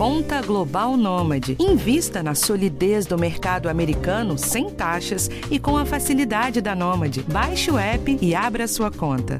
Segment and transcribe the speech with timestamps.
[0.00, 1.58] Conta Global Nômade.
[1.60, 7.22] Invista na solidez do mercado americano sem taxas e com a facilidade da Nômade.
[7.24, 9.38] Baixe o app e abra sua conta.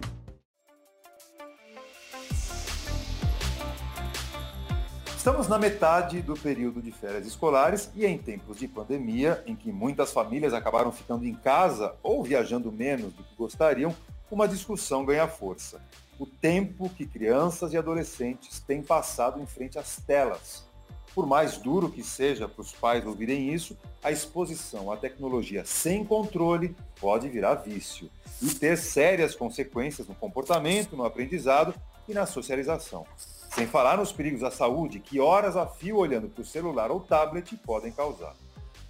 [5.17, 9.73] Estamos na metade do período de férias escolares e em tempos de pandemia, em que
[9.73, 13.97] muitas famílias acabaram ficando em casa ou viajando menos do que gostariam,
[14.31, 15.81] uma discussão ganha força.
[16.21, 20.69] O tempo que crianças e adolescentes têm passado em frente às telas.
[21.15, 26.05] Por mais duro que seja para os pais ouvirem isso, a exposição à tecnologia sem
[26.05, 28.11] controle pode virar vício
[28.43, 31.75] e ter sérias consequências no comportamento, no aprendizado
[32.07, 33.07] e na socialização.
[33.55, 37.01] Sem falar nos perigos à saúde que horas a fio olhando para o celular ou
[37.01, 38.37] tablet podem causar.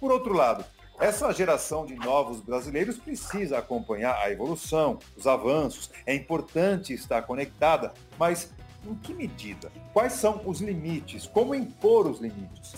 [0.01, 0.65] Por outro lado,
[1.01, 5.89] essa geração de novos brasileiros precisa acompanhar a evolução, os avanços.
[6.05, 8.51] É importante estar conectada, mas
[8.85, 9.71] em que medida?
[9.93, 11.25] Quais são os limites?
[11.25, 12.75] Como impor os limites?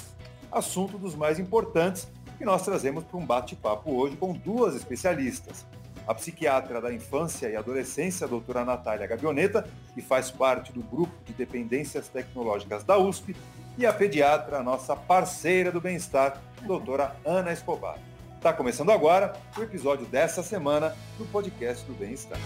[0.50, 5.66] Assunto dos mais importantes que nós trazemos para um bate-papo hoje com duas especialistas
[6.08, 11.14] a psiquiatra da infância e adolescência, a doutora Natália Gabioneta, que faz parte do grupo
[11.26, 13.36] de dependências tecnológicas da USP,
[13.78, 17.98] e a pediatra, a nossa parceira do bem-estar, doutora Ana Escobar.
[18.44, 22.38] Está começando agora o episódio dessa semana do podcast do bem-estar.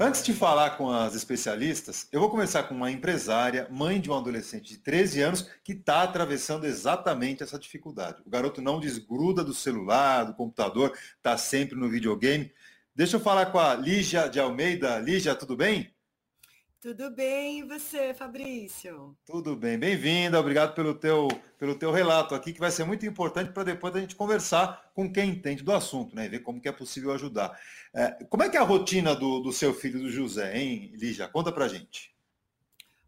[0.00, 4.14] Antes de falar com as especialistas, eu vou começar com uma empresária, mãe de um
[4.14, 8.22] adolescente de 13 anos, que está atravessando exatamente essa dificuldade.
[8.24, 12.50] O garoto não desgruda do celular, do computador, está sempre no videogame.
[12.96, 14.98] Deixa eu falar com a Lígia de Almeida.
[14.98, 15.91] Lígia, tudo bem?
[16.82, 19.16] Tudo bem, e você, Fabrício?
[19.24, 23.52] Tudo bem, bem-vinda, obrigado pelo teu, pelo teu relato aqui, que vai ser muito importante
[23.52, 26.24] para depois a gente conversar com quem entende do assunto, né?
[26.24, 27.56] E ver como que é possível ajudar.
[27.94, 31.28] É, como é que é a rotina do, do seu filho, do José, hein, Lígia?
[31.28, 32.12] Conta pra gente.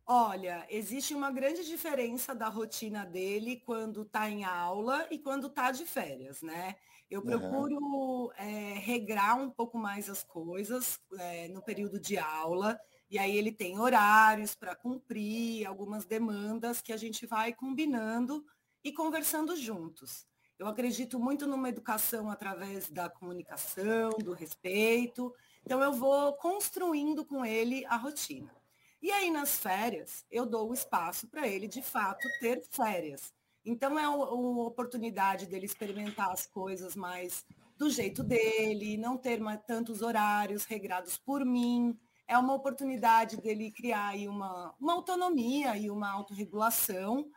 [0.06, 5.72] Olha, existe uma grande diferença da rotina dele quando está em aula e quando está
[5.72, 6.76] de férias, né?
[7.10, 8.30] Eu procuro uhum.
[8.38, 12.80] é, regrar um pouco mais as coisas é, no período de aula.
[13.14, 18.44] E aí ele tem horários para cumprir, algumas demandas que a gente vai combinando
[18.82, 20.26] e conversando juntos.
[20.58, 25.32] Eu acredito muito numa educação através da comunicação, do respeito.
[25.64, 28.52] Então eu vou construindo com ele a rotina.
[29.00, 33.32] E aí nas férias eu dou o espaço para ele de fato ter férias.
[33.64, 37.46] Então é uma oportunidade dele experimentar as coisas mais
[37.78, 41.96] do jeito dele, não ter tantos horários regrados por mim
[42.26, 47.30] é uma oportunidade dele criar aí uma, uma autonomia e uma autorregulação,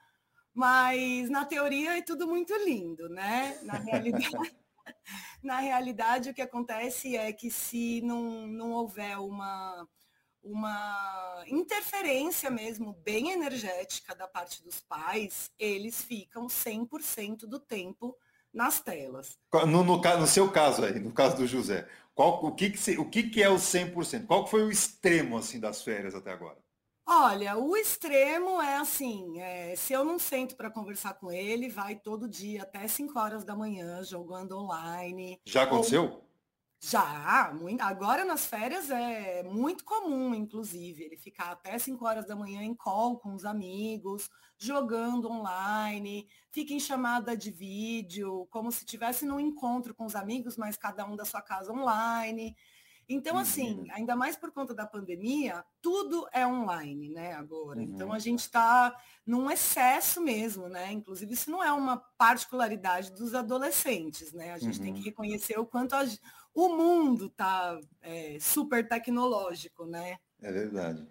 [0.53, 3.59] mas na teoria é tudo muito lindo, né?
[3.63, 4.29] Na realidade,
[5.43, 9.87] na realidade o que acontece é que se não, não houver uma,
[10.41, 18.17] uma interferência mesmo bem energética da parte dos pais, eles ficam 100% do tempo
[18.57, 19.37] nas telas.
[19.53, 23.05] No, no, no, seu caso aí, no caso do José, qual, o, que, que, o
[23.05, 24.25] que, que é o 100%?
[24.25, 26.57] Qual foi o extremo assim das férias até agora?
[27.09, 31.95] Olha, o extremo é assim, é, se eu não sento para conversar com ele, vai
[31.95, 35.39] todo dia até 5 horas da manhã jogando online.
[35.45, 36.03] Já aconteceu?
[36.03, 36.26] Ou,
[36.79, 42.35] já, muito, agora nas férias é muito comum, inclusive, ele ficar até 5 horas da
[42.35, 44.29] manhã em call com os amigos,
[44.59, 50.55] jogando online, fica em chamada de vídeo, como se tivesse num encontro com os amigos,
[50.55, 52.55] mas cada um da sua casa online.
[53.09, 53.87] Então, assim, uhum.
[53.91, 57.81] ainda mais por conta da pandemia, tudo é online, né, agora.
[57.81, 57.95] Então, uhum.
[57.95, 58.95] Então, a gente está
[59.25, 60.91] num excesso mesmo, né?
[60.91, 64.53] Inclusive, isso não é uma particularidade dos adolescentes, né?
[64.53, 64.85] A gente uhum.
[64.85, 65.05] tem que uhum.
[65.05, 66.05] reconhecer o quanto a,
[66.53, 70.17] o mundo está é, super tecnológico, né?
[70.41, 71.07] É verdade.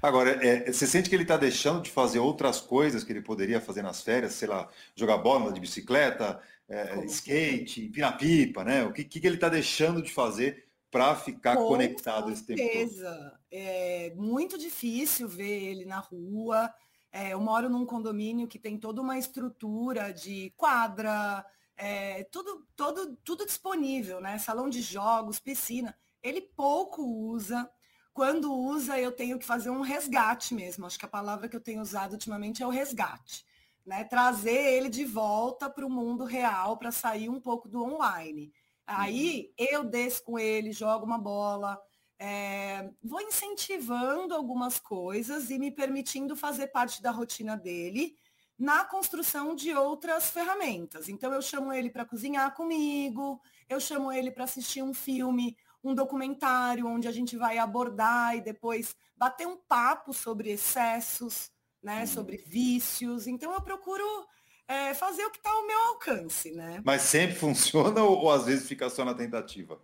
[0.00, 3.60] Agora, é, você sente que ele está deixando de fazer outras coisas que ele poderia
[3.60, 8.84] fazer nas férias, sei lá, jogar bola de bicicleta, é, skate, pinar pipa, né?
[8.84, 13.32] O que, que ele está deixando de fazer para ficar Com conectado esse tempo todo.
[13.50, 16.72] É muito difícil ver ele na rua.
[17.10, 21.44] É, eu moro num condomínio que tem toda uma estrutura de quadra,
[21.78, 24.36] é, tudo, todo, tudo disponível, né?
[24.36, 25.96] Salão de jogos, piscina.
[26.22, 27.68] Ele pouco usa.
[28.12, 30.84] Quando usa, eu tenho que fazer um resgate mesmo.
[30.84, 33.46] Acho que a palavra que eu tenho usado ultimamente é o resgate.
[33.84, 34.04] Né?
[34.04, 38.52] Trazer ele de volta para o mundo real, para sair um pouco do online.
[38.96, 39.66] Aí uhum.
[39.70, 41.80] eu desço com ele, jogo uma bola,
[42.18, 48.16] é, vou incentivando algumas coisas e me permitindo fazer parte da rotina dele
[48.58, 51.08] na construção de outras ferramentas.
[51.08, 55.94] Então eu chamo ele para cozinhar comigo, eu chamo ele para assistir um filme um
[55.94, 61.50] documentário onde a gente vai abordar e depois bater um papo sobre excessos,
[61.82, 62.06] né, hum.
[62.06, 63.26] sobre vícios.
[63.26, 64.04] Então eu procuro
[64.68, 66.82] é, fazer o que está ao meu alcance, né?
[66.84, 69.80] Mas sempre funciona ou, ou às vezes fica só na tentativa?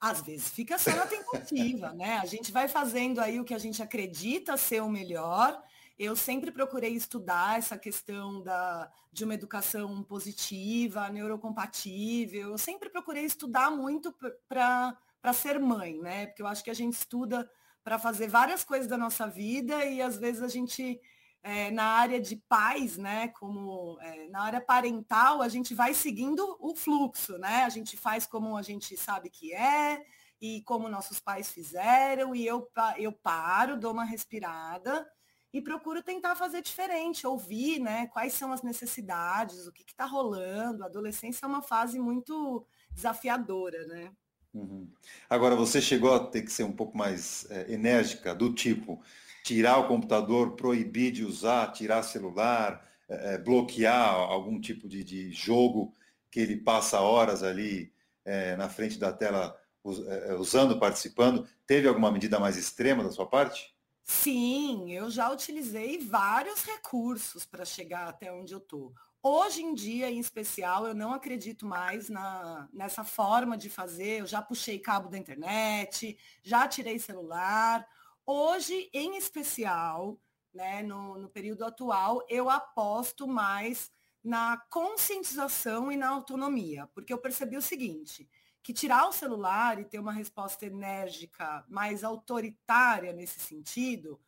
[0.00, 2.18] Às vezes fica só na tentativa, né?
[2.18, 5.62] A gente vai fazendo aí o que a gente acredita ser o melhor.
[5.98, 12.52] Eu sempre procurei estudar essa questão da, de uma educação positiva, neurocompatível.
[12.52, 14.10] Eu sempre procurei estudar muito
[14.48, 16.28] para ser mãe, né?
[16.28, 17.46] Porque eu acho que a gente estuda
[17.84, 20.98] para fazer várias coisas da nossa vida e às vezes a gente
[21.42, 26.56] é, na área de pais, né, como é, na área parental, a gente vai seguindo
[26.60, 27.64] o fluxo, né?
[27.64, 30.04] A gente faz como a gente sabe que é
[30.40, 35.06] e como nossos pais fizeram, e eu, eu paro, dou uma respirada
[35.52, 40.82] e procuro tentar fazer diferente, ouvir, né, quais são as necessidades, o que está rolando.
[40.82, 44.12] A adolescência é uma fase muito desafiadora, né?
[44.52, 44.88] Uhum.
[45.28, 49.02] Agora, você chegou a ter que ser um pouco mais é, enérgica, do tipo,
[49.50, 55.92] tirar o computador, proibir de usar, tirar celular, é, bloquear algum tipo de, de, jogo
[56.30, 57.92] que ele passa horas ali
[58.24, 59.58] é, na frente da tela
[60.06, 61.48] é, usando, participando.
[61.66, 63.74] Teve alguma medida mais extrema da sua parte?
[64.04, 68.94] Sim, eu já utilizei vários recursos para chegar até onde eu estou.
[69.20, 74.20] Hoje em dia, em especial, eu não acredito mais na, nessa forma de fazer.
[74.20, 77.84] Eu já puxei cabo da internet, já tirei celular.
[78.26, 80.20] Hoje, em especial,
[80.52, 83.90] né, no, no período atual, eu aposto mais
[84.22, 88.28] na conscientização e na autonomia, porque eu percebi o seguinte,
[88.62, 94.20] que tirar o celular e ter uma resposta enérgica, mais autoritária nesse sentido,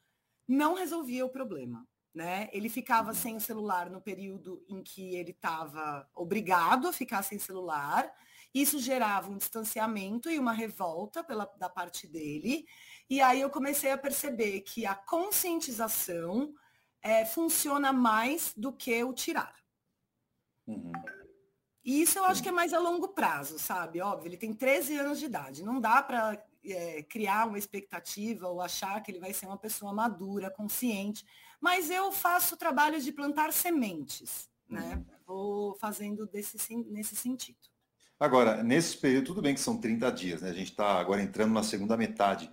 [0.48, 1.86] não resolvia o problema.
[2.14, 2.50] Né?
[2.52, 3.14] Ele ficava uhum.
[3.14, 8.10] sem o celular no período em que ele estava obrigado a ficar sem celular.
[8.54, 12.66] Isso gerava um distanciamento e uma revolta pela, da parte dele.
[13.12, 16.54] E aí eu comecei a perceber que a conscientização
[17.02, 19.54] é, funciona mais do que o tirar.
[20.66, 20.92] Uhum.
[21.84, 24.00] E isso eu acho que é mais a longo prazo, sabe?
[24.00, 25.62] Óbvio, ele tem 13 anos de idade.
[25.62, 29.92] Não dá para é, criar uma expectativa ou achar que ele vai ser uma pessoa
[29.92, 31.22] madura, consciente.
[31.60, 34.94] Mas eu faço trabalho de plantar sementes, né?
[34.94, 35.04] Uhum.
[35.26, 36.56] Vou fazendo desse,
[36.88, 37.60] nesse sentido.
[38.18, 40.48] Agora, nesse período, tudo bem que são 30 dias, né?
[40.48, 42.50] A gente está agora entrando na segunda metade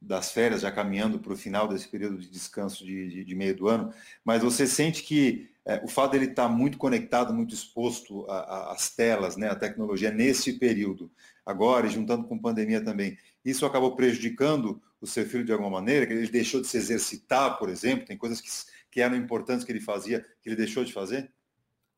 [0.00, 3.54] das férias, já caminhando para o final desse período de descanso de, de, de, meio
[3.54, 3.92] do ano,
[4.24, 8.90] mas você sente que é, o fato dele estar tá muito conectado, muito exposto às
[8.90, 11.10] telas, né, à tecnologia nesse período,
[11.44, 16.06] agora e juntando com pandemia também, isso acabou prejudicando o seu filho de alguma maneira?
[16.06, 18.06] Que ele deixou de se exercitar, por exemplo?
[18.06, 18.50] Tem coisas que,
[18.90, 21.30] que eram importantes que ele fazia que ele deixou de fazer?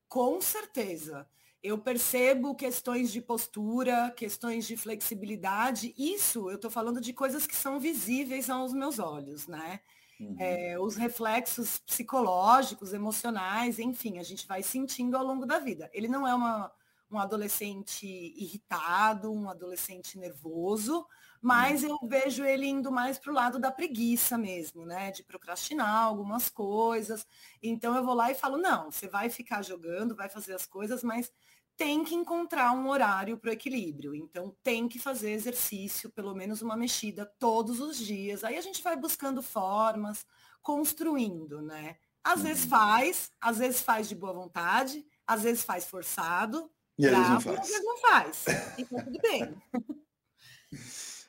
[0.08, 1.26] Com certeza
[1.62, 5.94] eu percebo questões de postura, questões de flexibilidade.
[5.96, 9.80] Isso eu estou falando de coisas que são visíveis aos meus olhos, né?
[10.18, 10.36] Uhum.
[10.38, 15.88] É, os reflexos psicológicos, emocionais, enfim, a gente vai sentindo ao longo da vida.
[15.92, 16.72] Ele não é uma,
[17.10, 21.06] um adolescente irritado, um adolescente nervoso,
[21.40, 21.90] mas uhum.
[21.90, 25.12] eu vejo ele indo mais para o lado da preguiça mesmo, né?
[25.12, 27.26] De procrastinar algumas coisas.
[27.62, 31.04] Então eu vou lá e falo, não, você vai ficar jogando, vai fazer as coisas,
[31.04, 31.32] mas
[31.76, 34.14] tem que encontrar um horário para o equilíbrio.
[34.14, 38.44] Então, tem que fazer exercício, pelo menos uma mexida todos os dias.
[38.44, 40.24] Aí a gente vai buscando formas,
[40.62, 41.96] construindo, né?
[42.22, 42.46] Às uhum.
[42.46, 47.68] vezes faz, às vezes faz de boa vontade, às vezes faz forçado, e bravo, às
[47.68, 48.44] vezes não faz.
[48.78, 49.54] Então, tudo bem.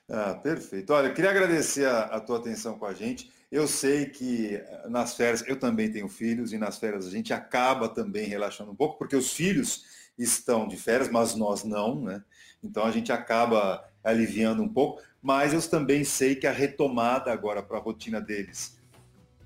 [0.10, 0.92] Ah, perfeito.
[0.92, 3.32] Olha, eu queria agradecer a, a, tua atenção com a gente.
[3.50, 7.34] Eu sei que eh, nas férias, eu também tenho filhos, e nas férias a gente
[7.34, 9.86] acaba também relaxando um pouco, porque os filhos
[10.18, 12.24] estão de férias, mas nós não, né?
[12.64, 17.62] Então a gente acaba aliviando um pouco, mas eu também sei que a retomada agora
[17.64, 18.78] para a rotina deles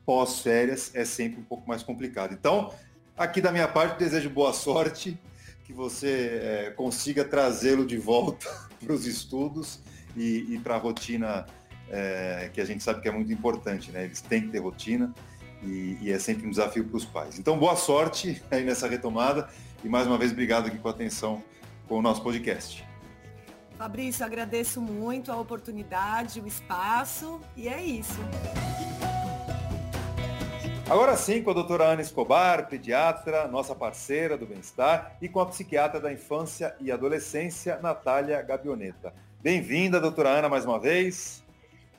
[0.06, 2.34] pós-férias é sempre um pouco mais complicado.
[2.34, 2.74] Então,
[3.18, 5.20] aqui da minha parte, desejo boa sorte,
[5.66, 9.82] que você é, consiga trazê-lo de volta para os estudos
[10.16, 11.46] e, e para a rotina
[11.90, 14.06] é, que a gente sabe que é muito importante, né?
[14.06, 15.14] Eles têm que ter rotina
[15.62, 17.38] e, e é sempre um desafio para os pais.
[17.38, 19.50] Então, boa sorte aí nessa retomada
[19.88, 21.42] e mais uma vez, obrigado aqui com a atenção
[21.88, 22.86] com o nosso podcast.
[23.78, 28.20] Fabrício, agradeço muito a oportunidade, o espaço e é isso.
[30.90, 35.46] Agora sim, com a doutora Ana Escobar, pediatra, nossa parceira do bem-estar, e com a
[35.46, 39.14] psiquiatra da infância e adolescência, Natália Gabioneta.
[39.42, 41.46] Bem-vinda, doutora Ana, mais uma vez.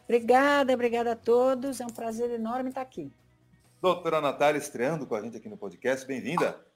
[0.04, 1.80] Obrigada, obrigada a todos.
[1.80, 3.11] É um prazer enorme estar aqui.
[3.80, 6.07] Doutora Natália estreando com a gente aqui no podcast.
[6.07, 6.68] Bem-vinda.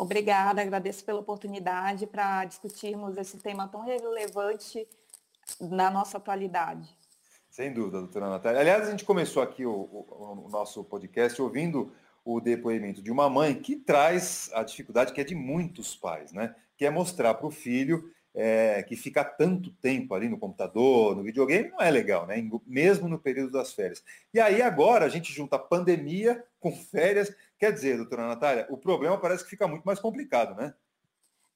[0.00, 4.86] Obrigada, agradeço pela oportunidade para discutirmos esse tema tão relevante
[5.60, 6.88] na nossa atualidade.
[7.50, 8.60] Sem dúvida, doutora Natália.
[8.60, 11.92] Aliás, a gente começou aqui o, o, o, nosso podcast ouvindo
[12.24, 16.54] o depoimento de uma mãe que traz a dificuldade que é de muitos pais, né?
[16.76, 21.24] Que é mostrar para o filho é, que fica tanto tempo ali no computador, no
[21.24, 22.36] videogame, não é legal, né?
[22.64, 24.04] Mesmo no período das férias.
[24.32, 27.34] E aí agora a gente junta pandemia com férias.
[27.58, 30.74] Quer dizer, doutora Natália, o problema parece que fica muito mais complicado, né?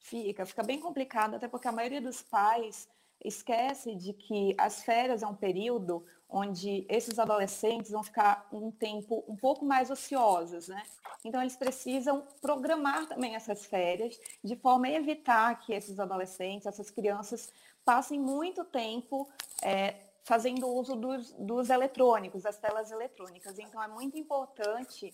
[0.01, 2.89] Fica, fica bem complicado, até porque a maioria dos pais
[3.25, 9.23] esquece de que as férias é um período onde esses adolescentes vão ficar um tempo
[9.29, 10.83] um pouco mais ociosos, né?
[11.25, 16.91] Então eles precisam programar também essas férias de forma a evitar que esses adolescentes, essas
[16.91, 17.53] crianças
[17.85, 19.31] passem muito tempo
[19.63, 19.95] é,
[20.25, 23.59] fazendo uso dos, dos eletrônicos, das telas eletrônicas.
[23.59, 25.13] Então é muito importante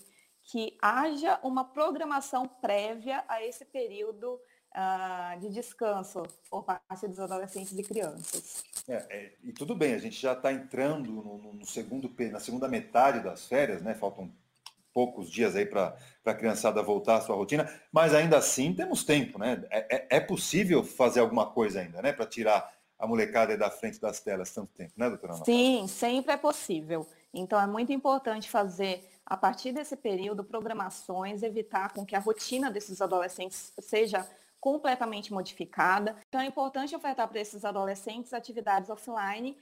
[0.51, 7.77] que haja uma programação prévia a esse período uh, de descanso por parte dos adolescentes
[7.77, 8.63] e crianças.
[8.87, 12.67] É, é, e tudo bem, a gente já está entrando no, no, segundo, na segunda
[12.67, 13.93] metade das férias, né?
[13.93, 14.31] Faltam
[14.91, 19.37] poucos dias aí para a criançada voltar à sua rotina, mas ainda assim temos tempo,
[19.37, 19.63] né?
[19.69, 22.11] É, é, é possível fazer alguma coisa ainda, né?
[22.11, 25.45] Para tirar a molecada da frente das telas tanto tempo, né, doutora Ana?
[25.45, 27.07] Sim, sempre é possível.
[27.33, 32.71] Então é muito importante fazer, a partir desse período, programações, evitar com que a rotina
[32.71, 34.27] desses adolescentes seja
[34.59, 36.15] completamente modificada.
[36.27, 39.55] Então é importante ofertar para esses adolescentes atividades offline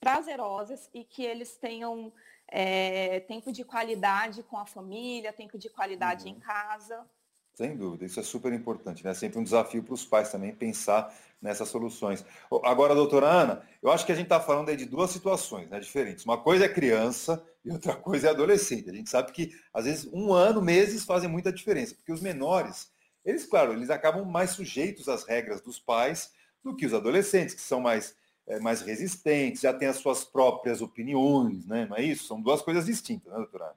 [0.00, 2.12] prazerosas e que eles tenham
[2.48, 6.32] é, tempo de qualidade com a família, tempo de qualidade uhum.
[6.32, 7.06] em casa.
[7.54, 9.14] Sem dúvida, isso é super importante, né?
[9.14, 12.24] Sempre um desafio para os pais também pensar nessas soluções.
[12.64, 15.78] Agora, doutora Ana, eu acho que a gente está falando aí de duas situações né,
[15.78, 16.24] diferentes.
[16.24, 18.90] Uma coisa é criança e outra coisa é adolescente.
[18.90, 22.90] A gente sabe que, às vezes, um ano, meses fazem muita diferença, porque os menores,
[23.24, 27.60] eles, claro, eles acabam mais sujeitos às regras dos pais do que os adolescentes, que
[27.60, 28.16] são mais,
[28.46, 31.86] é, mais resistentes, já têm as suas próprias opiniões, né?
[31.86, 32.26] Não é isso?
[32.26, 33.76] São duas coisas distintas, né, doutora Ana?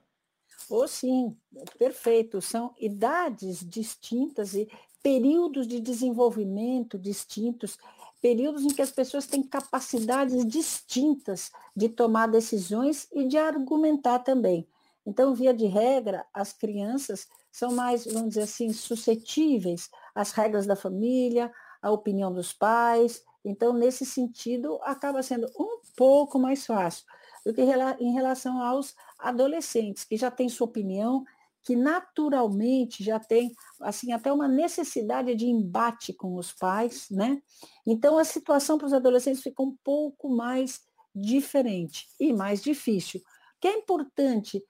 [0.69, 1.35] Oh, sim,
[1.77, 2.41] perfeito.
[2.41, 4.67] São idades distintas e
[5.03, 7.77] períodos de desenvolvimento distintos,
[8.25, 14.67] períodos em que as pessoas têm capacidades distintas de tomar decisões e de argumentar também.
[15.05, 20.75] Então, via de regra, as crianças são mais, vamos dizer assim, suscetíveis às regras da
[20.75, 23.23] família, à opinião dos pais.
[23.45, 27.05] Então, nesse sentido, acaba sendo um pouco mais fácil
[27.45, 31.23] do que em relação aos adolescentes, que já têm sua opinião,
[31.65, 37.41] que naturalmente já tem assim até uma necessidade de embate com os pais, né?
[37.85, 40.81] Então a situação para os adolescentes fica um pouco mais
[41.13, 43.19] diferente e mais difícil.
[43.19, 44.63] O que é importante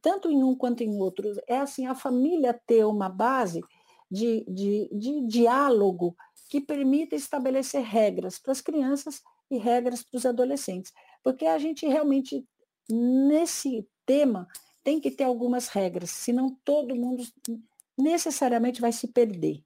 [0.00, 3.60] tanto em um quanto em outro, é assim, a família ter uma base
[4.10, 6.16] de, de, de diálogo
[6.48, 10.92] que permita estabelecer regras para as crianças e regras para os adolescentes.
[11.22, 12.46] Porque a gente realmente,
[12.88, 14.48] nesse tema,
[14.82, 17.24] tem que ter algumas regras, senão todo mundo
[17.96, 19.62] necessariamente vai se perder.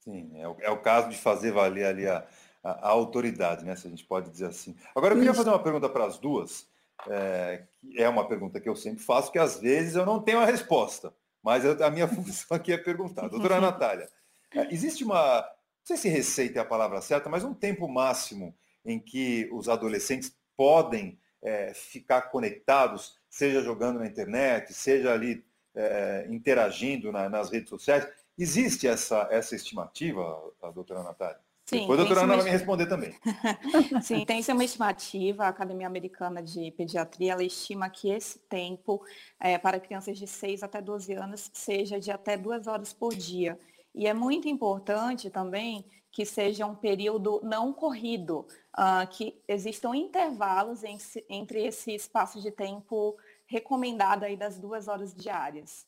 [0.00, 2.26] Sim, é o, é o caso de fazer valer ali a,
[2.62, 3.76] a, a, autoridade, né?
[3.76, 4.76] Se a gente pode dizer assim.
[4.94, 5.38] Agora eu queria Isso.
[5.38, 6.66] fazer uma pergunta para as duas
[7.08, 7.64] é,
[7.96, 11.12] é uma pergunta que eu sempre faço, que às vezes eu não tenho a resposta,
[11.42, 13.28] mas a minha função aqui é perguntar.
[13.28, 14.08] Doutora Natália,
[14.54, 18.54] é, existe uma, não sei se receita é a palavra certa, mas um tempo máximo
[18.84, 25.42] em que os adolescentes podem é, ficar conectados, seja jogando na internet, seja ali
[25.74, 28.06] é, interagindo na, nas redes sociais.
[28.38, 31.40] Existe essa, essa estimativa, a doutora Natália?
[31.64, 33.14] Sim, Depois a doutora Ana vai me responder também.
[34.02, 39.02] Sim, tem uma estimativa, a Academia Americana de Pediatria, ela estima que esse tempo
[39.40, 43.58] é, para crianças de 6 até 12 anos seja de até duas horas por dia.
[43.94, 48.46] E é muito importante também que seja um período não corrido,
[48.78, 53.16] uh, que existam intervalos em, entre esse espaço de tempo
[53.46, 55.86] recomendado aí das duas horas diárias.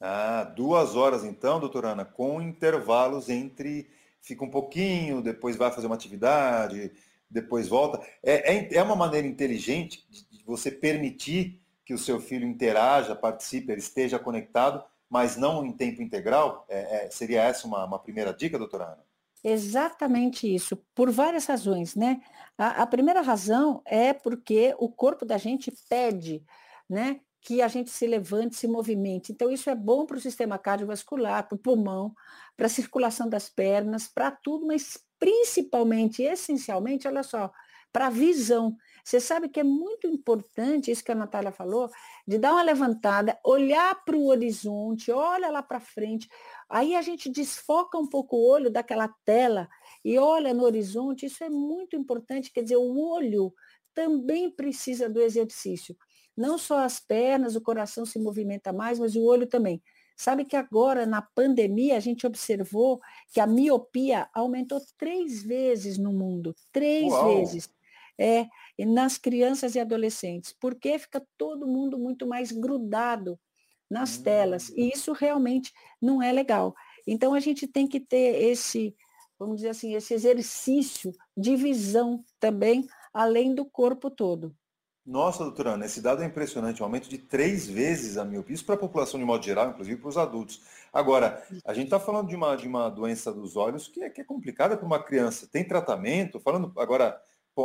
[0.00, 3.90] Ah, duas horas então, doutora Ana, com intervalos entre
[4.22, 6.92] fica um pouquinho, depois vai fazer uma atividade,
[7.28, 8.00] depois volta.
[8.22, 13.70] É, é, é uma maneira inteligente de, você permitir que o seu filho interaja, participe,
[13.70, 16.64] ele esteja conectado, mas não em tempo integral?
[16.70, 19.07] É, é, seria essa uma, uma, primeira dica, doutora Ana?
[19.44, 22.20] Exatamente isso, por várias razões, né?
[22.56, 26.44] A, a primeira razão é porque o corpo da gente pede,
[26.88, 27.20] né?
[27.40, 29.32] que a gente se levante, se movimente.
[29.32, 32.12] Então, isso é bom para o sistema cardiovascular, para o pulmão,
[32.56, 37.50] para a circulação das pernas, para tudo, mas principalmente, essencialmente, olha só,
[37.92, 38.76] para a visão.
[39.04, 41.90] Você sabe que é muito importante, isso que a Natália falou,
[42.26, 46.28] de dar uma levantada, olhar para o horizonte, olha lá para frente.
[46.68, 49.68] Aí a gente desfoca um pouco o olho daquela tela
[50.04, 51.26] e olha no horizonte.
[51.26, 53.52] Isso é muito importante, quer dizer, o olho
[53.94, 55.96] também precisa do exercício.
[56.36, 59.82] Não só as pernas, o coração se movimenta mais, mas o olho também.
[60.16, 63.00] Sabe que agora, na pandemia, a gente observou
[63.32, 66.54] que a miopia aumentou três vezes no mundo.
[66.72, 67.36] Três Uau.
[67.36, 67.68] vezes.
[68.18, 68.46] É,
[68.84, 70.54] nas crianças e adolescentes.
[70.58, 73.38] Porque fica todo mundo muito mais grudado
[73.90, 74.22] nas hum.
[74.22, 74.68] telas.
[74.70, 76.74] E isso realmente não é legal.
[77.06, 78.94] Então, a gente tem que ter esse,
[79.38, 84.54] vamos dizer assim, esse exercício de visão também, além do corpo todo.
[85.08, 88.66] Nossa, doutora Ana, esse dado é impressionante, um aumento de três vezes a miopia, isso
[88.66, 90.60] para a população de modo geral, inclusive para os adultos.
[90.92, 94.20] Agora, a gente está falando de uma, de uma doença dos olhos que é, que
[94.20, 95.48] é complicada para uma criança.
[95.50, 96.38] Tem tratamento?
[96.38, 97.18] Falando agora,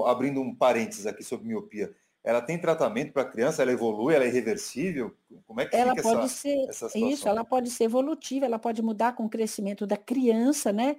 [0.05, 3.61] abrindo um parênteses aqui sobre miopia, ela tem tratamento para a criança?
[3.61, 4.15] Ela evolui?
[4.15, 5.13] Ela é irreversível?
[5.45, 7.09] Como é que ela fica pode essa, ser, essa situação?
[7.09, 10.95] Isso, ela pode ser evolutiva, ela pode mudar com o crescimento da criança, né?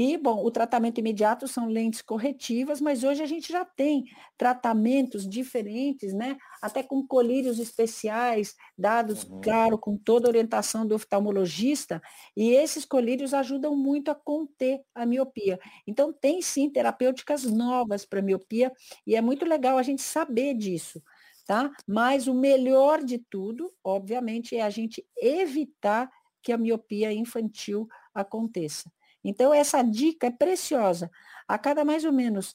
[0.00, 4.04] E, bom, o tratamento imediato são lentes corretivas, mas hoje a gente já tem
[4.36, 6.36] tratamentos diferentes, né?
[6.62, 9.40] Até com colírios especiais, dados, uhum.
[9.40, 12.00] claro, com toda a orientação do oftalmologista,
[12.36, 15.58] e esses colírios ajudam muito a conter a miopia.
[15.84, 18.70] Então, tem sim terapêuticas novas para miopia,
[19.04, 21.02] e é muito legal a gente saber disso
[21.44, 21.72] tá?
[21.86, 26.10] Mas o melhor de tudo, obviamente, é a gente evitar
[26.42, 28.92] que a miopia infantil aconteça.
[29.24, 31.10] Então, essa dica é preciosa.
[31.46, 32.54] A cada mais ou menos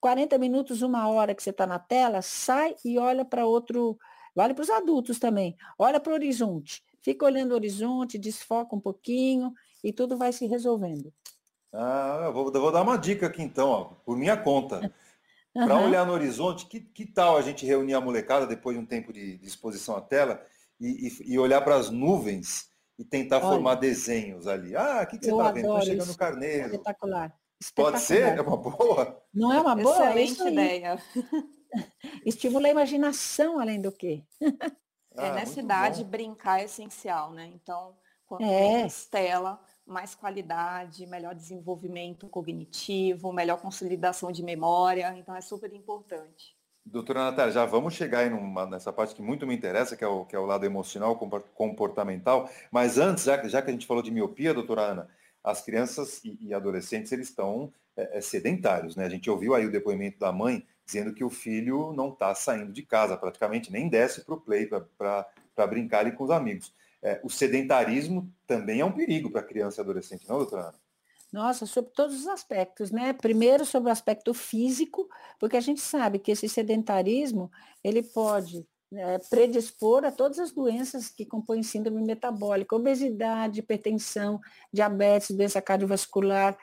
[0.00, 3.98] 40 minutos, uma hora que você está na tela, sai e olha para outro.
[4.34, 5.56] Vale para os adultos também.
[5.78, 6.82] Olha para o horizonte.
[7.02, 9.52] Fica olhando o horizonte, desfoca um pouquinho
[9.84, 11.12] e tudo vai se resolvendo.
[11.72, 14.80] Ah, eu vou, eu vou dar uma dica aqui então, ó, por minha conta.
[15.54, 15.66] Uhum.
[15.66, 18.86] Para olhar no horizonte, que, que tal a gente reunir a molecada depois de um
[18.86, 20.42] tempo de, de exposição à tela
[20.80, 22.70] e, e, e olhar para as nuvens
[23.02, 24.76] e tentar Olha, formar desenhos ali?
[24.76, 25.66] Ah, o que, que você está vendo?
[25.66, 26.66] Estou chegando no carneiro.
[26.66, 27.36] Espetacular.
[27.74, 28.38] Pode ser?
[28.38, 29.22] É uma boa?
[29.34, 30.20] Não é uma boa?
[30.20, 31.02] Excelente ideia.
[32.24, 34.24] Estimula a imaginação, além do quê?
[35.14, 36.10] É, ah, nessa idade, bom.
[36.10, 37.50] brincar é essencial, né?
[37.54, 38.80] Então, quanto é.
[38.80, 46.56] mais tela, mais qualidade, melhor desenvolvimento cognitivo, melhor consolidação de memória, então é super importante.
[46.84, 50.06] Doutora Natália, já vamos chegar aí numa, nessa parte que muito me interessa, que é
[50.06, 51.16] o, que é o lado emocional,
[51.54, 55.08] comportamental, mas antes, já, já que a gente falou de miopia, doutora Ana,
[55.42, 59.06] as crianças e, e adolescentes, eles estão é, é, sedentários, né?
[59.06, 62.72] A gente ouviu aí o depoimento da mãe dizendo que o filho não está saindo
[62.72, 67.20] de casa, praticamente nem desce para o play para brincar ali com os amigos é,
[67.22, 70.81] o sedentarismo também é um perigo para criança e adolescente, não, doutora Ana?
[71.32, 73.14] Nossa, sobre todos os aspectos, né?
[73.14, 75.08] Primeiro sobre o aspecto físico,
[75.40, 77.50] porque a gente sabe que esse sedentarismo,
[77.82, 84.38] ele pode é, predispor a todas as doenças que compõem síndrome metabólica, obesidade, hipertensão,
[84.70, 86.56] diabetes, doença cardiovascular.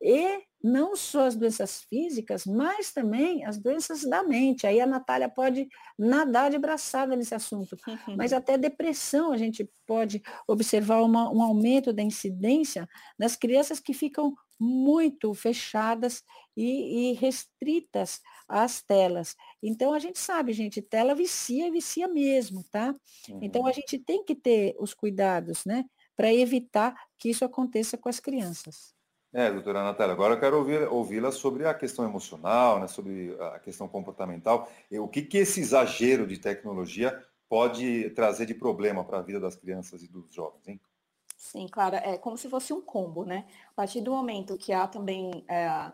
[0.00, 4.66] E não só as doenças físicas, mas também as doenças da mente.
[4.66, 7.76] Aí a Natália pode nadar de braçada nesse assunto.
[8.16, 13.94] Mas até depressão a gente pode observar uma, um aumento da incidência nas crianças que
[13.94, 16.22] ficam muito fechadas
[16.54, 19.34] e, e, restritas às telas.
[19.62, 22.94] Então a gente sabe, gente, tela vicia, vicia mesmo, tá?
[23.40, 23.72] Então a uhum.
[23.72, 25.86] gente tem que ter os cuidados, né?
[26.14, 28.94] Para evitar que isso aconteça com as crianças.
[29.32, 33.60] É, doutora Natália, agora eu quero ouvir, ouvi-la sobre a questão emocional, né, sobre a
[33.60, 34.68] questão comportamental.
[34.90, 39.54] O que, que esse exagero de tecnologia pode trazer de problema para a vida das
[39.54, 40.80] crianças e dos jovens, hein?
[41.36, 43.46] Sim, claro, é como se fosse um combo, né?
[43.70, 45.90] A partir do momento que há também é,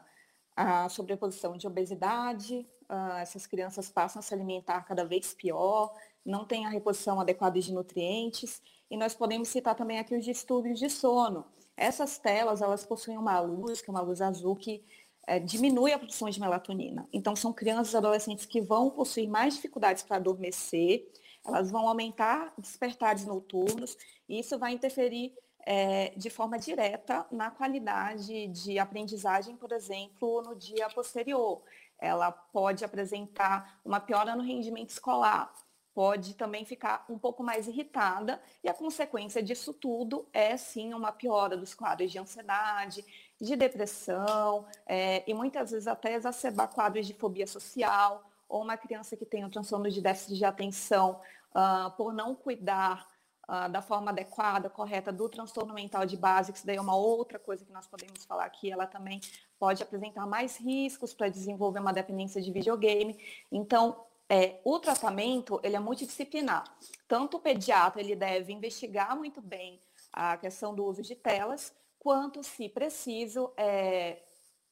[0.57, 5.95] a sobreposição de obesidade, uh, essas crianças passam a se alimentar cada vez pior,
[6.25, 10.79] não tem a reposição adequada de nutrientes, e nós podemos citar também aqui os distúrbios
[10.79, 11.45] de sono,
[11.77, 14.83] essas telas, elas possuem uma luz, que é uma luz azul, que
[15.27, 17.09] é, diminui a produção de melatonina.
[17.13, 21.07] Então, são crianças e adolescentes que vão possuir mais dificuldades para adormecer,
[21.45, 23.97] elas vão aumentar despertares noturnos,
[24.29, 25.35] e isso vai interferir
[25.67, 31.63] é, de forma direta na qualidade de aprendizagem, por exemplo, no dia posterior.
[31.99, 35.53] Ela pode apresentar uma piora no rendimento escolar,
[35.97, 41.11] pode também ficar um pouco mais irritada e a consequência disso tudo é sim uma
[41.11, 43.03] piora dos quadros de ansiedade,
[43.41, 49.17] de depressão é, e muitas vezes até exacerbar quadros de fobia social ou uma criança
[49.17, 51.19] que tem um transtorno de déficit de atenção
[51.53, 53.09] uh, por não cuidar
[53.49, 56.95] uh, da forma adequada, correta do transtorno mental de base, que isso daí é uma
[56.95, 59.19] outra coisa que nós podemos falar aqui, ela também
[59.59, 63.19] pode apresentar mais riscos para desenvolver uma dependência de videogame.
[63.51, 66.65] Então, é, o tratamento ele é multidisciplinar.
[67.07, 69.81] Tanto o pediatra ele deve investigar muito bem
[70.13, 74.23] a questão do uso de telas, quanto, se preciso, é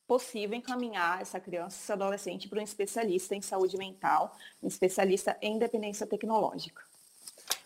[0.07, 5.59] possível encaminhar essa criança, esse adolescente para um especialista em saúde mental, um especialista em
[5.59, 6.83] dependência tecnológica.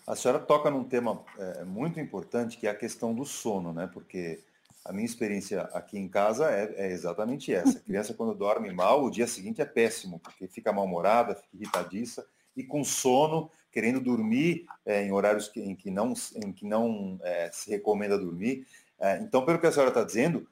[0.06, 3.90] A senhora toca num tema é, muito importante, que é a questão do sono, né?
[3.92, 4.42] Porque
[4.88, 7.78] a minha experiência aqui em casa é, é, exatamente essa.
[7.78, 12.26] A criança, quando dorme mal, o dia seguinte é péssimo, porque fica mal-humorada, fica irritadiça
[12.56, 17.20] e com sono, querendo dormir é, em horários que, em que não, em que não
[17.22, 18.66] é, se recomenda dormir.
[18.98, 20.48] É, então, pelo que a senhora está dizendo,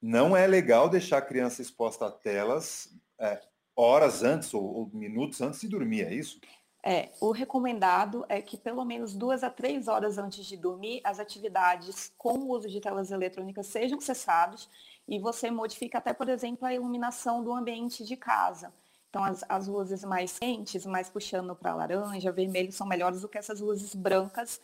[0.00, 3.40] não é legal deixar a criança exposta a telas é,
[3.74, 6.40] horas antes ou, ou minutos antes de dormir, é isso?
[6.82, 11.20] É, o recomendado é que pelo menos duas a três horas antes de dormir, as
[11.20, 14.68] atividades com o uso de telas eletrônicas sejam cessadas
[15.06, 18.72] e você modifica até, por exemplo, a iluminação do ambiente de casa.
[19.10, 23.36] Então, as, as luzes mais quentes, mais puxando para laranja, vermelho, são melhores do que
[23.36, 24.60] essas luzes brancas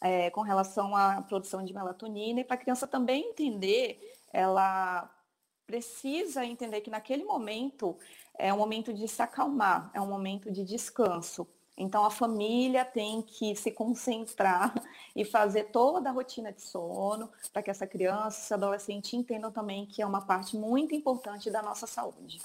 [0.00, 2.40] é, com relação à produção de melatonina.
[2.40, 4.00] E para a criança também entender,
[4.32, 5.08] ela
[5.66, 7.96] precisa entender que naquele momento
[8.36, 11.46] é um momento de se acalmar, é um momento de descanso.
[11.80, 14.74] Então, a família tem que se concentrar
[15.16, 19.86] e fazer toda a rotina de sono para que essa criança, esse adolescente entendam também
[19.86, 22.42] que é uma parte muito importante da nossa saúde.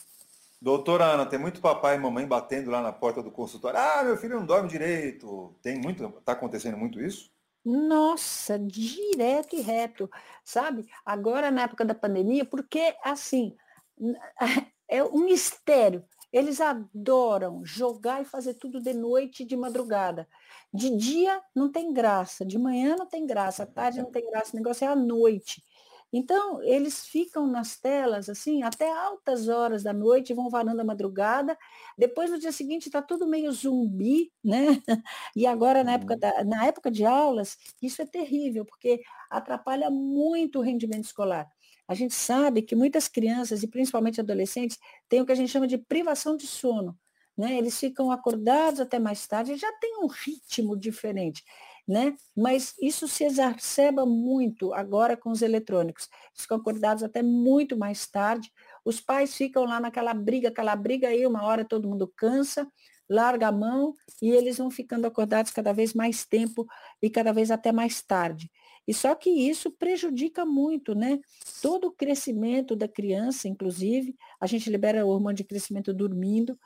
[0.61, 3.77] Doutora Ana, tem muito papai e mamãe batendo lá na porta do consultório.
[3.77, 5.53] Ah, meu filho não dorme direito.
[5.61, 7.29] Tem muito, está acontecendo muito isso?
[7.65, 10.09] Nossa, direto e reto,
[10.45, 10.87] sabe?
[11.05, 13.53] Agora na época da pandemia, porque assim,
[14.87, 16.05] é um mistério.
[16.35, 20.27] Eles adoram jogar e fazer tudo de noite e de madrugada.
[20.73, 24.51] De dia não tem graça, de manhã não tem graça, à tarde não tem graça,
[24.51, 25.63] o negócio é à noite.
[26.11, 31.57] Então, eles ficam nas telas, assim, até altas horas da noite, vão varando a madrugada.
[31.97, 34.81] Depois, no dia seguinte, está tudo meio zumbi, né?
[35.37, 36.19] E agora, na época, uhum.
[36.19, 41.49] da, na época de aulas, isso é terrível, porque atrapalha muito o rendimento escolar.
[41.87, 45.67] A gente sabe que muitas crianças, e principalmente adolescentes, têm o que a gente chama
[45.67, 46.97] de privação de sono.
[47.37, 47.57] Né?
[47.57, 51.43] Eles ficam acordados até mais tarde, já tem um ritmo diferente.
[51.87, 52.15] Né?
[52.35, 56.09] Mas isso se exacerba muito agora com os eletrônicos.
[56.33, 58.51] Ficam acordados até muito mais tarde.
[58.83, 62.67] Os pais ficam lá naquela briga, aquela briga aí, uma hora todo mundo cansa,
[63.09, 66.65] larga a mão e eles vão ficando acordados cada vez mais tempo
[67.01, 68.49] e cada vez até mais tarde.
[68.87, 71.19] E só que isso prejudica muito, né?
[71.61, 76.57] Todo o crescimento da criança, inclusive, a gente libera o hormônio de crescimento dormindo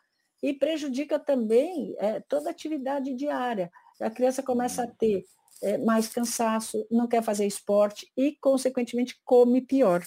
[0.42, 3.72] e prejudica também é, toda a atividade diária.
[4.02, 5.26] A criança começa a ter
[5.62, 10.04] é, mais cansaço, não quer fazer esporte e, consequentemente, come pior.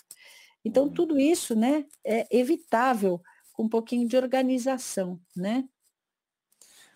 [0.65, 0.93] Então, uhum.
[0.93, 3.21] tudo isso, né, é evitável
[3.53, 5.69] com um pouquinho de organização, né?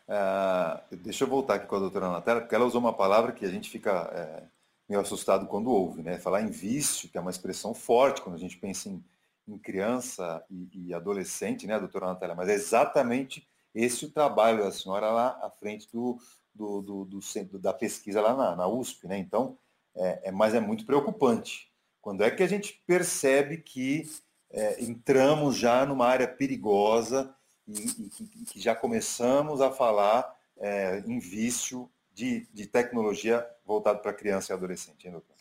[0.09, 3.45] Uh, deixa eu voltar aqui com a doutora Natália, porque ela usou uma palavra que
[3.45, 4.45] a gente fica é,
[4.89, 6.19] meio assustado quando ouve, né?
[6.19, 9.05] Falar em vício, que é uma expressão forte quando a gente pensa em,
[9.49, 12.35] em criança e, e, adolescente, né, doutora Natália?
[12.35, 16.19] Mas é exatamente esse o trabalho da senhora lá à frente do,
[16.55, 19.19] do, do, do da pesquisa lá na, na USP, né?
[19.19, 19.59] Então,
[19.95, 21.71] é, é, mas é muito preocupante.
[22.01, 24.09] Quando é que a gente percebe que
[24.51, 27.35] é, entramos já numa área perigosa
[27.67, 34.53] e que já começamos a falar é, em vício de, de tecnologia voltado para criança
[34.53, 35.35] e adolescente, hein, doutor?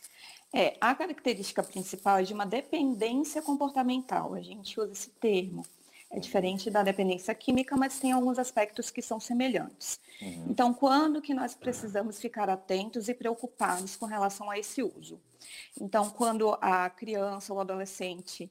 [0.54, 4.34] É, a característica principal é de uma dependência comportamental.
[4.34, 5.66] A gente usa esse termo.
[6.10, 10.00] É diferente da dependência química, mas tem alguns aspectos que são semelhantes.
[10.22, 10.48] Uhum.
[10.50, 15.20] Então, quando que nós precisamos ficar atentos e preocupados com relação a esse uso?
[15.80, 18.50] Então, quando a criança ou adolescente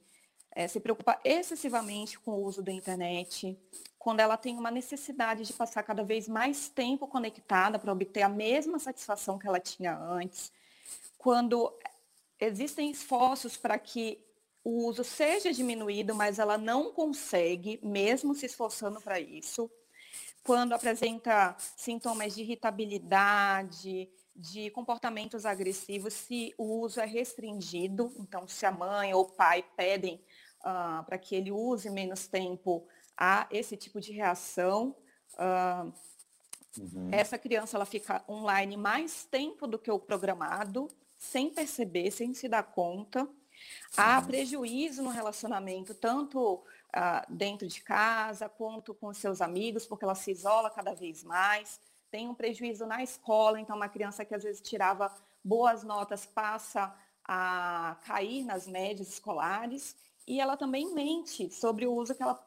[0.55, 3.59] é, se preocupa excessivamente com o uso da internet,
[3.99, 8.29] quando ela tem uma necessidade de passar cada vez mais tempo conectada para obter a
[8.29, 10.53] mesma satisfação que ela tinha antes,
[11.17, 11.77] quando
[12.39, 14.23] existem esforços para que
[14.63, 19.69] o uso seja diminuído, mas ela não consegue, mesmo se esforçando para isso,
[20.43, 28.65] quando apresenta sintomas de irritabilidade, de comportamentos agressivos, se o uso é restringido, então se
[28.65, 30.21] a mãe ou o pai pedem
[30.65, 34.95] uh, para que ele use menos tempo a esse tipo de reação.
[35.33, 35.93] Uh,
[36.77, 37.09] uhum.
[37.11, 42.49] Essa criança ela fica online mais tempo do que o programado, sem perceber, sem se
[42.49, 43.27] dar conta.
[43.95, 46.63] Há prejuízo no relacionamento, tanto uh,
[47.29, 51.79] dentro de casa quanto com seus amigos, porque ela se isola cada vez mais,
[52.11, 56.93] tem um prejuízo na escola, então uma criança que às vezes tirava boas notas passa
[57.23, 59.95] a cair nas médias escolares
[60.27, 62.43] e ela também mente sobre o uso que ela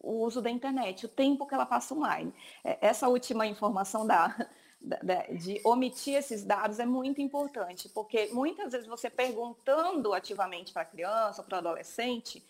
[0.00, 2.32] o uso da internet, o tempo que ela passa online.
[2.62, 4.36] É, essa última informação da,
[4.80, 10.82] da, de omitir esses dados é muito importante, porque muitas vezes você perguntando ativamente para
[10.82, 12.46] a criança, para o adolescente,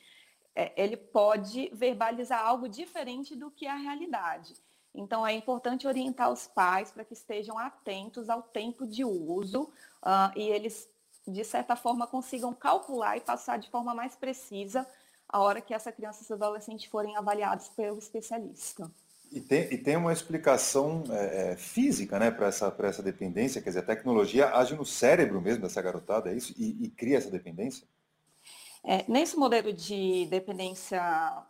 [0.54, 4.54] é, ele pode verbalizar algo diferente do que é a realidade.
[4.94, 9.64] Então, é importante orientar os pais para que estejam atentos ao tempo de uso
[10.02, 10.88] uh, e eles
[11.26, 14.86] de certa forma, consigam calcular e passar de forma mais precisa
[15.28, 18.90] a hora que essa criança e esse adolescente forem avaliados pelo especialista.
[19.32, 23.70] E tem, e tem uma explicação é, é física né, para essa, essa dependência, quer
[23.70, 26.54] dizer, a tecnologia age no cérebro mesmo dessa garotada, é isso?
[26.56, 27.86] E, e cria essa dependência?
[28.84, 31.02] É, nesse modelo de dependência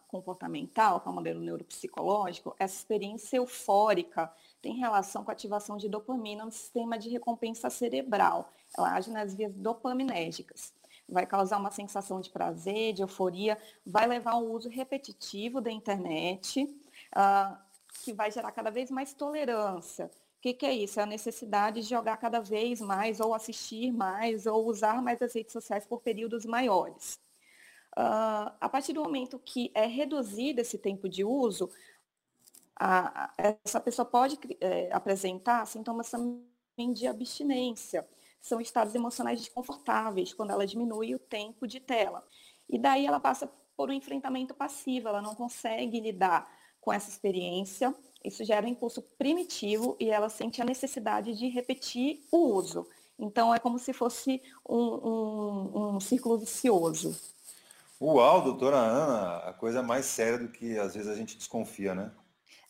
[0.09, 4.33] comportamental, que é o modelo neuropsicológico, essa experiência eufórica
[4.67, 8.53] tem relação com a ativação de dopamina no sistema de recompensa cerebral.
[8.77, 10.75] Ela age nas vias dopaminérgicas.
[11.09, 16.65] Vai causar uma sensação de prazer, de euforia, vai levar ao uso repetitivo da internet,
[16.65, 17.57] uh,
[18.03, 20.07] que vai gerar cada vez mais tolerância.
[20.07, 20.99] O que, que, é isso?
[20.99, 25.33] É a necessidade de jogar cada vez mais, ou assistir mais, ou usar mais as
[25.33, 27.21] redes sociais por períodos maiores.
[27.97, 31.71] Uh, a partir do momento que é reduzido esse tempo de uso,
[32.79, 38.07] a, essa pessoa pode é, apresentar sintomas também de abstinência,
[38.41, 42.23] são estados emocionais desconfortáveis, quando ela diminui o tempo de tela.
[42.69, 46.49] E daí ela passa por um enfrentamento passivo, ela não consegue lidar
[46.81, 52.21] com essa experiência, isso gera um impulso primitivo e ela sente a necessidade de repetir
[52.31, 52.87] o uso.
[53.19, 57.19] Então é como se fosse um, um, um círculo vicioso.
[58.01, 62.13] Uau, doutora Ana, a coisa mais séria do que às vezes a gente desconfia, né?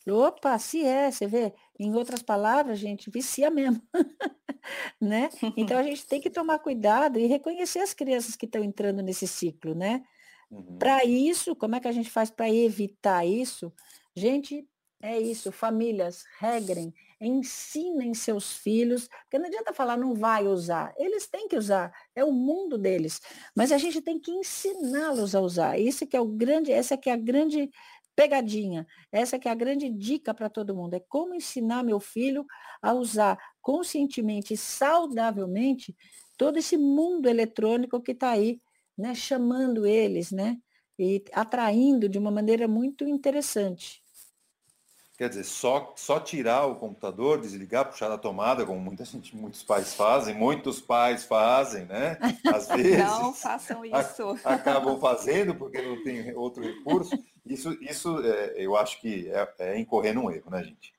[0.09, 3.83] Opa, se é, você vê, em outras palavras, gente, vicia mesmo,
[5.01, 5.29] né?
[5.57, 9.27] Então a gente tem que tomar cuidado e reconhecer as crianças que estão entrando nesse
[9.27, 10.05] ciclo, né?
[10.51, 10.79] Uhum.
[10.79, 13.73] Para isso, como é que a gente faz para evitar isso?
[14.15, 14.67] Gente,
[15.03, 21.27] é isso, famílias, regrem, ensinem seus filhos, porque não adianta falar não vai usar, eles
[21.27, 23.21] têm que usar, é o mundo deles,
[23.55, 25.79] mas a gente tem que ensiná-los a usar.
[25.79, 27.71] Isso que é o grande, essa que é a grande
[28.17, 28.87] pegadinha.
[29.13, 32.47] Essa que é a grande dica para todo mundo, é como ensinar meu filho
[32.83, 35.95] a usar conscientemente e saudavelmente
[36.39, 38.61] todo esse mundo eletrônico que está aí,
[38.99, 40.59] né, chamando eles, né,
[40.99, 44.03] e atraindo de uma maneira muito interessante.
[45.17, 49.63] Quer dizer, só, só tirar o computador, desligar, puxar da tomada, como muita gente, muitos
[49.63, 52.19] pais fazem, muitos pais fazem, né?
[52.47, 52.99] Às vezes.
[52.99, 54.39] Não façam isso.
[54.45, 57.19] A, acabam fazendo porque não tem outro recurso.
[57.47, 60.95] Isso, isso é, eu acho que é, é incorrer num erro, né, gente?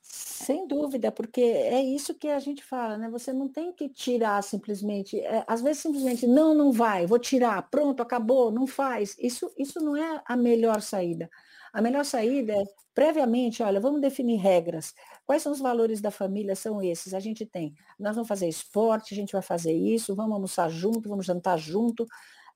[0.00, 3.10] Sem dúvida, porque é isso que a gente fala, né?
[3.10, 7.60] Você não tem que tirar simplesmente, é, às vezes simplesmente, não, não vai, vou tirar,
[7.70, 9.16] pronto, acabou, não faz.
[9.18, 11.28] Isso, isso não é a melhor saída.
[11.74, 14.94] A melhor saída é, previamente, olha, vamos definir regras.
[15.26, 16.54] Quais são os valores da família?
[16.54, 17.12] São esses.
[17.12, 21.08] A gente tem, nós vamos fazer esporte, a gente vai fazer isso, vamos almoçar junto,
[21.08, 22.06] vamos jantar junto.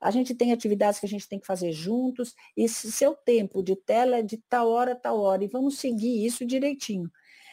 [0.00, 3.74] A gente tem atividades que a gente tem que fazer juntos, e seu tempo de
[3.74, 7.11] tela é de tal hora, tal hora, e vamos seguir isso direitinho.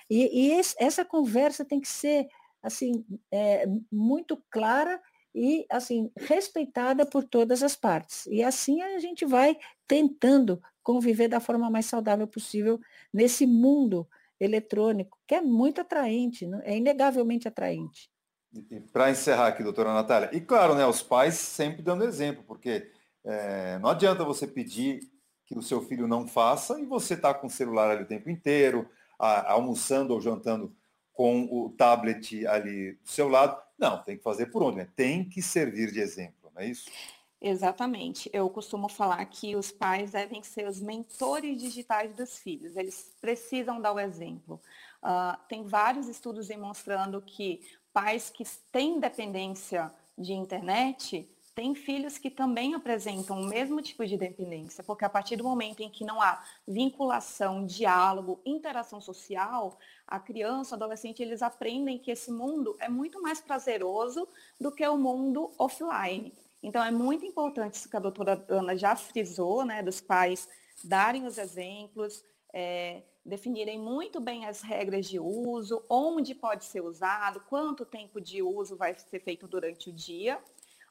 [0.08, 2.28] E, e esse, essa conversa tem que ser
[2.62, 5.02] assim é, muito clara
[5.34, 8.28] e assim respeitada por todas as partes.
[8.28, 12.80] E assim a gente vai tentando conviver da forma mais saudável possível
[13.14, 14.08] nesse mundo
[14.40, 18.10] eletrônico, que é muito atraente, é inegavelmente atraente.
[18.70, 22.92] E, para encerrar aqui, doutora Natália, e claro, né, os pais sempre dando exemplo, porque
[23.24, 25.00] é, não adianta você pedir
[25.46, 28.30] que o seu filho não faça e você está com o celular ali o tempo
[28.30, 30.76] inteiro, a, almoçando ou jantando
[31.14, 33.62] com o tablet ali do seu lado.
[33.78, 34.78] Não, tem que fazer por onde?
[34.78, 34.88] Né?
[34.96, 36.90] Tem que servir de exemplo, não é isso?
[37.42, 38.30] Exatamente.
[38.34, 42.76] Eu costumo falar que os pais devem ser os mentores digitais dos filhos.
[42.76, 44.60] Eles precisam dar o exemplo.
[45.04, 47.62] Uh, tem vários estudos demonstrando que
[47.94, 54.18] pais que têm dependência de internet têm filhos que também apresentam o mesmo tipo de
[54.18, 60.20] dependência, porque a partir do momento em que não há vinculação, diálogo, interação social, a
[60.20, 64.28] criança, o adolescente, eles aprendem que esse mundo é muito mais prazeroso
[64.60, 66.34] do que o mundo offline.
[66.66, 70.50] Então, é muito importante isso que a doutora Ana já frisou, né, dos pais
[70.84, 77.40] darem os exemplos, é, definirem muito bem as regras de uso, onde pode ser usado,
[77.42, 80.40] quanto tempo de uso vai ser feito durante o dia,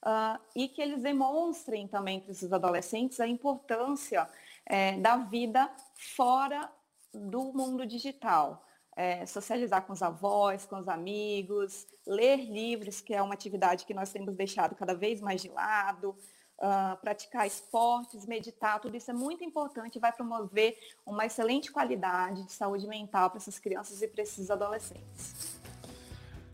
[0.05, 4.29] uh, e que eles demonstrem também para esses adolescentes a importância
[4.65, 6.71] é, da vida fora
[7.13, 8.65] do mundo digital.
[8.97, 13.95] É, socializar com os avós, com os amigos, ler livros, que é uma atividade que
[13.95, 16.17] nós temos deixado cada vez mais de lado,
[16.59, 22.45] uh, praticar esportes, meditar, tudo isso é muito importante e vai promover uma excelente qualidade
[22.45, 25.55] de saúde mental para essas crianças e para esses adolescentes.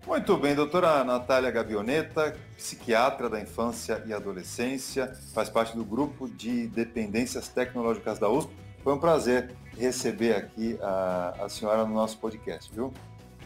[0.06, 6.66] Muito bem, doutora Natália Gabioneta, psiquiatra da infância e adolescência, faz parte do grupo de
[6.68, 8.50] dependências tecnológicas da USP.
[8.82, 12.92] Foi um prazer receber aqui a, a senhora no nosso podcast, viu?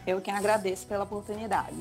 [0.06, 1.76] Eu que agradeço pela oportunidade.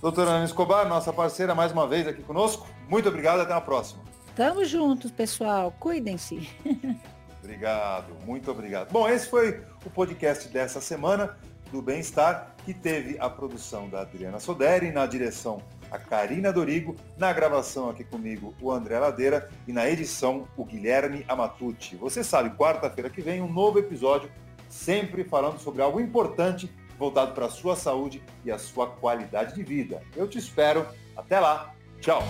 [0.00, 2.66] Doutora Ana Escobar, nossa parceira, mais uma vez aqui conosco.
[2.88, 4.02] Muito obrigado, até a próxima.
[4.36, 5.74] Tamo juntos, pessoal.
[5.78, 6.48] Cuidem-se.
[7.42, 8.90] Obrigado, muito obrigado.
[8.90, 11.36] Bom, esse foi o podcast dessa semana
[11.70, 15.60] do Bem-Estar, que teve a produção da Adriana Soderi, na direção
[15.94, 21.24] a Karina Dorigo, na gravação aqui comigo o André Ladeira e na edição o Guilherme
[21.28, 21.94] Amatucci.
[21.94, 24.28] Você sabe, quarta-feira que vem um novo episódio,
[24.68, 29.62] sempre falando sobre algo importante voltado para a sua saúde e a sua qualidade de
[29.62, 30.02] vida.
[30.16, 30.84] Eu te espero.
[31.16, 31.72] Até lá.
[32.00, 32.22] Tchau.